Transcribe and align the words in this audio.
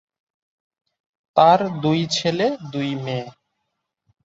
তার 1.37 1.59
দুই 1.81 1.99
ছেলে, 2.11 2.45
দুই 2.71 2.89
মেয়ে। 2.95 3.27